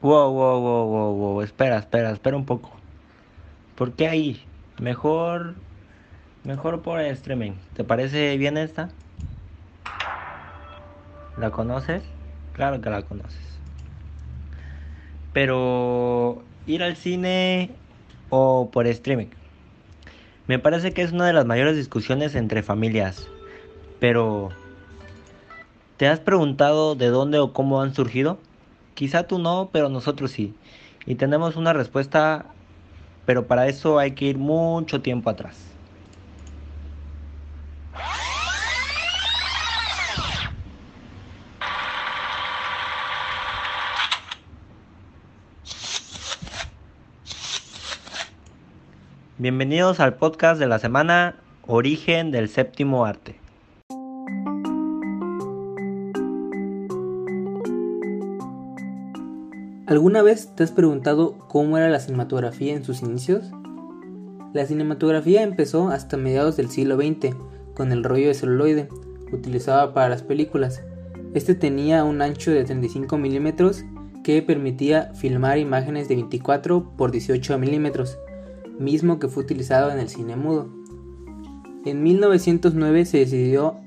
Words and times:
Wow, 0.00 0.30
wow, 0.30 0.60
wow, 0.60 0.86
wow, 0.86 1.12
wow, 1.12 1.42
espera, 1.42 1.76
espera, 1.78 2.12
espera 2.12 2.36
un 2.36 2.46
poco. 2.46 2.70
¿Por 3.74 3.94
qué 3.94 4.06
ahí? 4.06 4.40
Mejor, 4.80 5.56
mejor 6.44 6.82
por 6.82 7.00
streaming. 7.00 7.54
¿Te 7.74 7.82
parece 7.82 8.36
bien 8.36 8.56
esta? 8.56 8.90
¿La 11.36 11.50
conoces? 11.50 12.04
Claro 12.52 12.80
que 12.80 12.90
la 12.90 13.02
conoces. 13.02 13.40
Pero 15.32 16.44
ir 16.66 16.84
al 16.84 16.94
cine 16.94 17.74
o 18.30 18.70
por 18.72 18.86
streaming. 18.86 19.30
Me 20.46 20.60
parece 20.60 20.92
que 20.92 21.02
es 21.02 21.10
una 21.10 21.26
de 21.26 21.32
las 21.32 21.44
mayores 21.44 21.76
discusiones 21.76 22.36
entre 22.36 22.62
familias. 22.62 23.26
Pero, 23.98 24.50
¿te 25.96 26.06
has 26.06 26.20
preguntado 26.20 26.94
de 26.94 27.08
dónde 27.08 27.40
o 27.40 27.52
cómo 27.52 27.82
han 27.82 27.94
surgido? 27.94 28.38
Quizá 28.98 29.28
tú 29.28 29.38
no, 29.38 29.70
pero 29.72 29.88
nosotros 29.88 30.32
sí. 30.32 30.56
Y 31.06 31.14
tenemos 31.14 31.54
una 31.54 31.72
respuesta, 31.72 32.46
pero 33.26 33.46
para 33.46 33.68
eso 33.68 34.00
hay 34.00 34.10
que 34.10 34.24
ir 34.24 34.38
mucho 34.38 35.02
tiempo 35.02 35.30
atrás. 35.30 35.56
Bienvenidos 49.36 50.00
al 50.00 50.16
podcast 50.16 50.58
de 50.58 50.66
la 50.66 50.80
semana 50.80 51.36
Origen 51.68 52.32
del 52.32 52.48
Séptimo 52.48 53.04
Arte. 53.04 53.38
¿Alguna 59.88 60.20
vez 60.20 60.54
te 60.54 60.64
has 60.64 60.70
preguntado 60.70 61.38
cómo 61.48 61.78
era 61.78 61.88
la 61.88 61.98
cinematografía 61.98 62.74
en 62.74 62.84
sus 62.84 63.00
inicios? 63.00 63.46
La 64.52 64.66
cinematografía 64.66 65.42
empezó 65.42 65.88
hasta 65.88 66.18
mediados 66.18 66.58
del 66.58 66.68
siglo 66.68 66.96
XX 66.96 67.34
con 67.74 67.90
el 67.90 68.04
rollo 68.04 68.28
de 68.28 68.34
celuloide 68.34 68.90
utilizado 69.32 69.94
para 69.94 70.10
las 70.10 70.22
películas. 70.22 70.82
Este 71.32 71.54
tenía 71.54 72.04
un 72.04 72.20
ancho 72.20 72.50
de 72.50 72.64
35 72.64 73.16
milímetros 73.16 73.82
que 74.22 74.42
permitía 74.42 75.14
filmar 75.14 75.56
imágenes 75.56 76.06
de 76.06 76.16
24 76.16 76.92
por 76.94 77.10
18 77.10 77.58
milímetros, 77.58 78.18
mismo 78.78 79.18
que 79.18 79.28
fue 79.28 79.44
utilizado 79.44 79.90
en 79.90 80.00
el 80.00 80.10
cine 80.10 80.36
mudo. 80.36 80.68
En 81.86 82.02
1909 82.02 83.06
se 83.06 83.18
decidió 83.20 83.78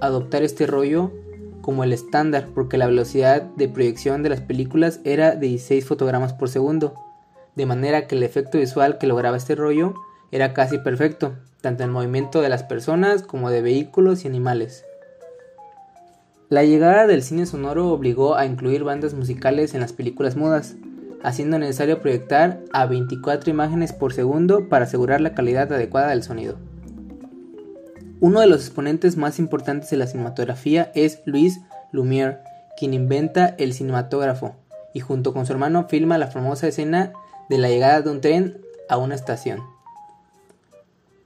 adoptar 0.00 0.42
este 0.42 0.66
rollo 0.66 1.12
como 1.64 1.82
el 1.82 1.94
estándar 1.94 2.48
porque 2.54 2.76
la 2.76 2.86
velocidad 2.86 3.40
de 3.40 3.70
proyección 3.70 4.22
de 4.22 4.28
las 4.28 4.42
películas 4.42 5.00
era 5.02 5.30
de 5.30 5.46
16 5.46 5.86
fotogramas 5.86 6.34
por 6.34 6.50
segundo, 6.50 6.92
de 7.56 7.64
manera 7.64 8.06
que 8.06 8.16
el 8.16 8.22
efecto 8.22 8.58
visual 8.58 8.98
que 8.98 9.06
lograba 9.06 9.38
este 9.38 9.54
rollo 9.54 9.94
era 10.30 10.52
casi 10.52 10.76
perfecto, 10.76 11.32
tanto 11.62 11.82
en 11.82 11.88
el 11.88 11.94
movimiento 11.94 12.42
de 12.42 12.50
las 12.50 12.64
personas 12.64 13.22
como 13.22 13.48
de 13.48 13.62
vehículos 13.62 14.24
y 14.24 14.28
animales. 14.28 14.84
La 16.50 16.64
llegada 16.64 17.06
del 17.06 17.22
cine 17.22 17.46
sonoro 17.46 17.88
obligó 17.88 18.36
a 18.36 18.44
incluir 18.44 18.84
bandas 18.84 19.14
musicales 19.14 19.72
en 19.72 19.80
las 19.80 19.94
películas 19.94 20.36
mudas, 20.36 20.74
haciendo 21.22 21.58
necesario 21.58 22.02
proyectar 22.02 22.60
a 22.74 22.84
24 22.84 23.48
imágenes 23.48 23.94
por 23.94 24.12
segundo 24.12 24.68
para 24.68 24.84
asegurar 24.84 25.22
la 25.22 25.32
calidad 25.32 25.72
adecuada 25.72 26.10
del 26.10 26.24
sonido. 26.24 26.58
Uno 28.20 28.40
de 28.40 28.46
los 28.46 28.60
exponentes 28.60 29.16
más 29.16 29.38
importantes 29.38 29.90
de 29.90 29.96
la 29.96 30.06
cinematografía 30.06 30.92
es 30.94 31.20
Louis 31.24 31.60
Lumière, 31.92 32.38
quien 32.78 32.94
inventa 32.94 33.54
el 33.58 33.72
cinematógrafo 33.72 34.54
y 34.92 35.00
junto 35.00 35.32
con 35.32 35.46
su 35.46 35.52
hermano 35.52 35.88
filma 35.88 36.16
la 36.18 36.28
famosa 36.28 36.68
escena 36.68 37.12
de 37.48 37.58
la 37.58 37.68
llegada 37.68 38.00
de 38.02 38.10
un 38.10 38.20
tren 38.20 38.58
a 38.88 38.96
una 38.98 39.14
estación. 39.14 39.60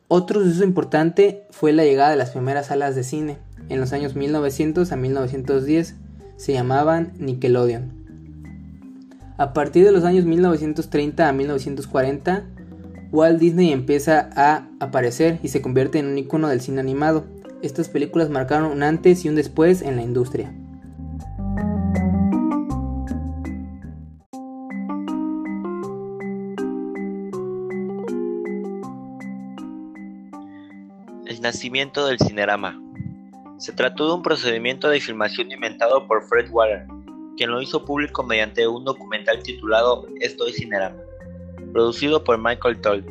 Otro 0.09 0.43
suceso 0.43 0.65
importante 0.65 1.47
fue 1.51 1.73
la 1.73 1.85
llegada 1.85 2.11
de 2.11 2.17
las 2.17 2.31
primeras 2.31 2.67
salas 2.67 2.95
de 2.95 3.05
cine. 3.05 3.39
En 3.69 3.79
los 3.79 3.93
años 3.93 4.17
1900 4.17 4.91
a 4.91 4.97
1910 4.97 5.97
se 6.37 6.53
llamaban 6.55 7.13
Nickelodeon. 7.19 7.93
A 9.37 9.53
partir 9.53 9.85
de 9.85 9.93
los 9.93 10.05
años 10.05 10.25
1930 10.25 11.29
a 11.29 11.33
1940 11.33 12.45
Walt 13.11 13.39
Disney 13.39 13.73
empieza 13.73 14.29
a 14.37 14.69
aparecer 14.81 15.39
y 15.43 15.49
se 15.49 15.63
convierte 15.63 15.99
en 15.99 16.07
un 16.07 16.19
icono 16.19 16.49
del 16.49 16.61
cine 16.61 16.81
animado. 16.81 17.25
Estas 17.63 17.89
películas 17.89 18.29
marcaron 18.29 18.71
un 18.71 18.83
antes 18.83 19.25
y 19.25 19.31
un 19.31 19.35
después 19.35 19.81
en 19.81 19.97
la 19.97 20.03
industria. 20.03 20.53
El 31.25 31.41
nacimiento 31.41 32.07
del 32.07 32.19
cinerama. 32.19 32.79
Se 33.57 33.73
trató 33.73 34.07
de 34.09 34.15
un 34.15 34.23
procedimiento 34.23 34.91
de 34.91 35.01
filmación 35.01 35.51
inventado 35.51 36.07
por 36.07 36.23
Fred 36.29 36.51
Waller, 36.51 36.87
quien 37.39 37.51
lo 37.51 37.63
hizo 37.63 37.87
público 37.87 38.23
mediante 38.23 38.69
un 38.69 38.85
documental 38.85 39.43
titulado 39.43 40.07
Estoy 40.21 40.53
Cinerama 40.53 41.08
producido 41.73 42.23
por 42.23 42.39
Michael 42.39 42.81
Toll. 42.81 43.05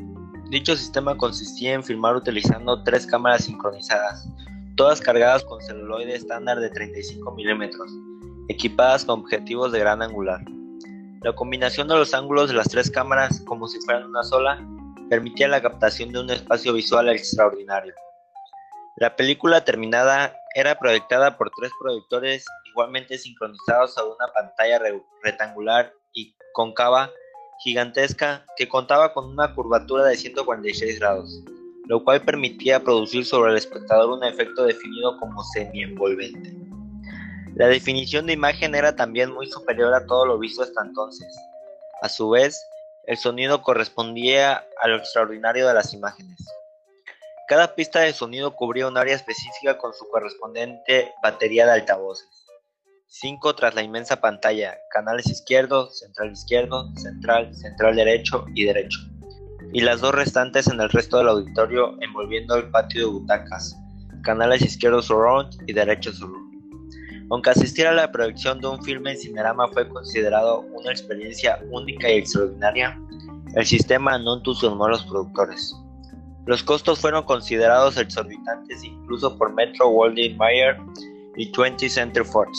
Dicho 0.49 0.75
sistema 0.75 1.17
consistía 1.17 1.73
en 1.73 1.83
filmar 1.83 2.15
utilizando 2.15 2.83
tres 2.83 3.05
cámaras 3.05 3.45
sincronizadas, 3.45 4.27
todas 4.75 5.01
cargadas 5.01 5.43
con 5.43 5.61
celuloide 5.61 6.15
estándar 6.15 6.59
de 6.59 6.69
35 6.69 7.31
milímetros, 7.33 7.91
equipadas 8.47 9.03
con 9.03 9.19
objetivos 9.21 9.71
de 9.71 9.79
gran 9.79 10.01
angular. 10.01 10.41
La 11.23 11.33
combinación 11.33 11.87
de 11.87 11.95
los 11.95 12.13
ángulos 12.13 12.49
de 12.49 12.55
las 12.55 12.69
tres 12.69 12.89
cámaras, 12.89 13.41
como 13.45 13.67
si 13.67 13.79
fueran 13.81 14.05
una 14.05 14.23
sola, 14.23 14.65
permitía 15.09 15.47
la 15.47 15.61
captación 15.61 16.11
de 16.11 16.19
un 16.19 16.29
espacio 16.29 16.73
visual 16.73 17.09
extraordinario. 17.09 17.93
La 18.97 19.15
película 19.15 19.63
terminada 19.63 20.35
era 20.55 20.79
proyectada 20.79 21.37
por 21.37 21.51
tres 21.51 21.71
proyectores 21.79 22.45
igualmente 22.71 23.17
sincronizados 23.17 23.97
a 23.97 24.03
una 24.05 24.27
pantalla 24.33 24.81
rectangular 25.23 25.93
y 26.13 26.35
cóncava 26.53 27.11
gigantesca 27.59 28.45
que 28.55 28.67
contaba 28.67 29.13
con 29.13 29.25
una 29.25 29.53
curvatura 29.53 30.05
de 30.05 30.15
146 30.15 30.99
grados, 30.99 31.43
lo 31.85 32.03
cual 32.03 32.21
permitía 32.21 32.83
producir 32.83 33.25
sobre 33.25 33.51
el 33.51 33.57
espectador 33.57 34.11
un 34.11 34.23
efecto 34.23 34.63
definido 34.63 35.17
como 35.19 35.43
semi-envolvente. 35.43 36.53
La 37.55 37.67
definición 37.67 38.27
de 38.27 38.33
imagen 38.33 38.75
era 38.75 38.95
también 38.95 39.31
muy 39.31 39.47
superior 39.47 39.93
a 39.93 40.05
todo 40.05 40.25
lo 40.25 40.37
visto 40.37 40.61
hasta 40.61 40.81
entonces. 40.81 41.27
A 42.01 42.09
su 42.09 42.29
vez, 42.29 42.61
el 43.07 43.17
sonido 43.17 43.61
correspondía 43.61 44.63
a 44.79 44.87
lo 44.87 44.97
extraordinario 44.97 45.67
de 45.67 45.73
las 45.73 45.93
imágenes. 45.93 46.37
Cada 47.47 47.73
pista 47.73 48.01
de 48.01 48.13
sonido 48.13 48.53
cubría 48.55 48.87
un 48.87 48.97
área 48.97 49.15
específica 49.15 49.77
con 49.77 49.93
su 49.93 50.07
correspondiente 50.09 51.13
batería 51.23 51.65
de 51.65 51.71
altavoces. 51.71 52.46
5 53.09 53.55
tras 53.55 53.73
la 53.73 53.83
inmensa 53.83 54.19
pantalla, 54.19 54.75
canales 54.91 55.27
izquierdo, 55.27 55.89
central 55.91 56.33
izquierdo, 56.33 56.93
central, 56.97 57.55
central 57.55 57.95
derecho 57.95 58.45
y 58.53 58.65
derecho, 58.65 58.99
y 59.71 59.79
las 59.79 60.01
dos 60.01 60.13
restantes 60.13 60.67
en 60.67 60.81
el 60.81 60.89
resto 60.89 61.17
del 61.17 61.29
auditorio 61.29 61.95
envolviendo 62.01 62.55
el 62.55 62.69
patio 62.69 63.05
de 63.05 63.11
butacas, 63.13 63.77
canales 64.23 64.61
izquierdo 64.61 65.01
surround 65.01 65.55
y 65.67 65.73
derecho 65.73 66.11
surround. 66.11 66.53
Aunque 67.29 67.49
asistir 67.49 67.87
a 67.87 67.93
la 67.93 68.11
proyección 68.11 68.59
de 68.59 68.67
un 68.67 68.83
filme 68.83 69.11
en 69.11 69.17
Cinerama 69.17 69.69
fue 69.69 69.87
considerado 69.87 70.65
una 70.73 70.91
experiencia 70.91 71.61
única 71.71 72.11
y 72.11 72.17
extraordinaria, 72.17 72.99
el 73.55 73.65
sistema 73.65 74.17
no 74.17 74.35
entusiasmó 74.35 74.83
a 74.83 74.89
los 74.89 75.05
productores. 75.05 75.73
Los 76.45 76.61
costos 76.61 76.99
fueron 76.99 77.23
considerados 77.23 77.95
exorbitantes 77.95 78.83
incluso 78.83 79.37
por 79.37 79.53
Metro 79.53 79.87
Goldwyn 79.87 80.35
Mayer 80.35 80.77
y 81.37 81.49
20th 81.53 81.89
Center 81.89 82.25
Fox 82.25 82.49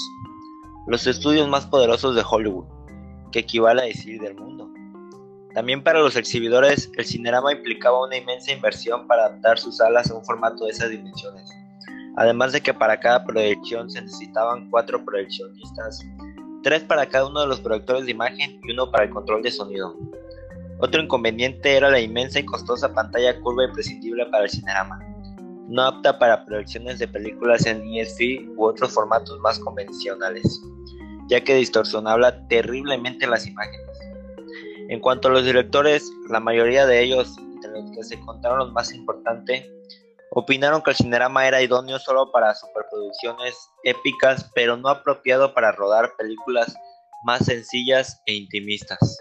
los 0.88 1.06
estudios 1.06 1.46
más 1.46 1.66
poderosos 1.66 2.16
de 2.16 2.24
Hollywood, 2.28 2.64
que 3.30 3.40
equivale 3.40 3.82
a 3.82 3.84
decir 3.84 4.18
del 4.22 4.34
mundo. 4.34 4.70
También 5.52 5.82
para 5.82 6.00
los 6.00 6.16
exhibidores, 6.16 6.90
el 6.96 7.04
cinerama 7.04 7.52
implicaba 7.52 8.06
una 8.06 8.16
inmensa 8.16 8.52
inversión 8.52 9.06
para 9.06 9.26
adaptar 9.26 9.58
sus 9.58 9.76
salas 9.76 10.10
a 10.10 10.14
un 10.14 10.24
formato 10.24 10.64
de 10.64 10.70
esas 10.70 10.88
dimensiones, 10.88 11.50
además 12.16 12.52
de 12.52 12.62
que 12.62 12.72
para 12.72 12.98
cada 12.98 13.22
proyección 13.22 13.90
se 13.90 14.00
necesitaban 14.00 14.70
cuatro 14.70 15.04
proyeccionistas, 15.04 16.06
tres 16.62 16.82
para 16.84 17.04
cada 17.04 17.26
uno 17.26 17.42
de 17.42 17.48
los 17.48 17.60
proyectores 17.60 18.06
de 18.06 18.12
imagen 18.12 18.58
y 18.64 18.72
uno 18.72 18.90
para 18.90 19.04
el 19.04 19.10
control 19.10 19.42
de 19.42 19.50
sonido. 19.50 19.94
Otro 20.80 21.02
inconveniente 21.02 21.76
era 21.76 21.90
la 21.90 22.00
inmensa 22.00 22.38
y 22.38 22.46
costosa 22.46 22.94
pantalla 22.94 23.38
curva 23.40 23.64
imprescindible 23.64 24.24
para 24.26 24.44
el 24.44 24.50
cinerama, 24.50 24.98
no 25.68 25.82
apta 25.82 26.18
para 26.18 26.46
proyecciones 26.46 26.98
de 26.98 27.08
películas 27.08 27.66
en 27.66 27.82
ESP 27.94 28.48
u 28.56 28.64
otros 28.64 28.90
formatos 28.90 29.38
más 29.40 29.58
convencionales 29.58 30.62
ya 31.28 31.42
que 31.42 31.54
distorsionaba 31.54 32.46
terriblemente 32.48 33.26
las 33.26 33.46
imágenes. 33.46 33.86
En 34.88 35.00
cuanto 35.00 35.28
a 35.28 35.30
los 35.30 35.44
directores, 35.44 36.10
la 36.30 36.40
mayoría 36.40 36.86
de 36.86 37.02
ellos, 37.02 37.36
entre 37.38 37.70
los 37.70 37.90
que 37.92 38.02
se 38.02 38.20
contaron 38.20 38.58
los 38.58 38.72
más 38.72 38.92
importantes, 38.92 39.64
opinaron 40.30 40.82
que 40.82 40.90
el 40.90 40.96
cinerama 40.96 41.46
era 41.46 41.62
idóneo 41.62 41.98
solo 41.98 42.32
para 42.32 42.54
superproducciones 42.54 43.54
épicas, 43.84 44.50
pero 44.54 44.76
no 44.76 44.88
apropiado 44.88 45.52
para 45.52 45.72
rodar 45.72 46.12
películas 46.16 46.74
más 47.24 47.44
sencillas 47.44 48.22
e 48.26 48.34
intimistas. 48.34 49.18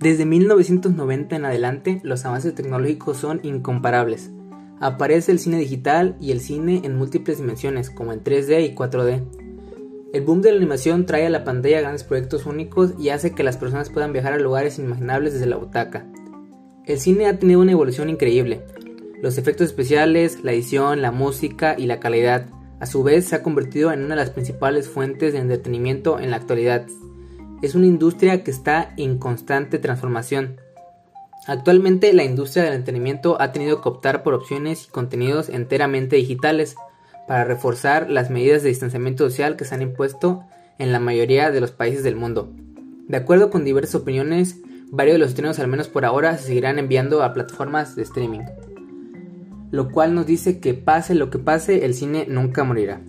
Desde 0.00 0.26
1990 0.26 1.34
en 1.34 1.44
adelante, 1.44 2.00
los 2.04 2.24
avances 2.24 2.54
tecnológicos 2.54 3.16
son 3.16 3.40
incomparables. 3.42 4.30
Aparece 4.78 5.32
el 5.32 5.40
cine 5.40 5.58
digital 5.58 6.16
y 6.20 6.30
el 6.30 6.40
cine 6.40 6.82
en 6.84 6.96
múltiples 6.96 7.38
dimensiones, 7.38 7.90
como 7.90 8.12
en 8.12 8.22
3D 8.22 8.64
y 8.64 8.76
4D. 8.76 9.24
El 10.12 10.22
boom 10.22 10.40
de 10.40 10.52
la 10.52 10.56
animación 10.56 11.04
trae 11.04 11.26
a 11.26 11.30
la 11.30 11.42
pantalla 11.42 11.80
grandes 11.80 12.04
proyectos 12.04 12.46
únicos 12.46 12.94
y 12.96 13.08
hace 13.08 13.34
que 13.34 13.42
las 13.42 13.56
personas 13.56 13.90
puedan 13.90 14.12
viajar 14.12 14.34
a 14.34 14.38
lugares 14.38 14.78
inimaginables 14.78 15.32
desde 15.32 15.46
la 15.46 15.56
butaca. 15.56 16.06
El 16.86 17.00
cine 17.00 17.26
ha 17.26 17.38
tenido 17.40 17.60
una 17.60 17.72
evolución 17.72 18.08
increíble. 18.08 18.62
Los 19.20 19.36
efectos 19.36 19.66
especiales, 19.66 20.44
la 20.44 20.52
edición, 20.52 21.02
la 21.02 21.10
música 21.10 21.74
y 21.76 21.86
la 21.86 21.98
calidad, 21.98 22.46
a 22.78 22.86
su 22.86 23.02
vez, 23.02 23.24
se 23.24 23.34
ha 23.34 23.42
convertido 23.42 23.92
en 23.92 24.04
una 24.04 24.14
de 24.14 24.20
las 24.20 24.30
principales 24.30 24.88
fuentes 24.88 25.32
de 25.32 25.40
entretenimiento 25.40 26.20
en 26.20 26.30
la 26.30 26.36
actualidad 26.36 26.86
es 27.62 27.74
una 27.74 27.86
industria 27.86 28.44
que 28.44 28.50
está 28.50 28.92
en 28.96 29.18
constante 29.18 29.78
transformación. 29.78 30.60
Actualmente 31.46 32.12
la 32.12 32.24
industria 32.24 32.64
del 32.64 32.74
entretenimiento 32.74 33.40
ha 33.40 33.52
tenido 33.52 33.80
que 33.80 33.88
optar 33.88 34.22
por 34.22 34.34
opciones 34.34 34.86
y 34.86 34.90
contenidos 34.90 35.48
enteramente 35.48 36.16
digitales 36.16 36.76
para 37.26 37.44
reforzar 37.44 38.10
las 38.10 38.30
medidas 38.30 38.62
de 38.62 38.70
distanciamiento 38.70 39.24
social 39.24 39.56
que 39.56 39.64
se 39.64 39.74
han 39.74 39.82
impuesto 39.82 40.44
en 40.78 40.92
la 40.92 41.00
mayoría 41.00 41.50
de 41.50 41.60
los 41.60 41.72
países 41.72 42.04
del 42.04 42.16
mundo. 42.16 42.50
De 43.08 43.16
acuerdo 43.16 43.50
con 43.50 43.64
diversas 43.64 43.96
opiniones, 43.96 44.56
varios 44.90 45.14
de 45.14 45.18
los 45.18 45.30
estrenos, 45.30 45.58
al 45.58 45.68
menos 45.68 45.88
por 45.88 46.04
ahora, 46.04 46.36
se 46.36 46.48
seguirán 46.48 46.78
enviando 46.78 47.22
a 47.22 47.32
plataformas 47.32 47.96
de 47.96 48.02
streaming. 48.02 48.42
Lo 49.70 49.90
cual 49.90 50.14
nos 50.14 50.26
dice 50.26 50.60
que 50.60 50.74
pase 50.74 51.14
lo 51.14 51.30
que 51.30 51.38
pase, 51.38 51.84
el 51.84 51.94
cine 51.94 52.26
nunca 52.28 52.64
morirá. 52.64 53.00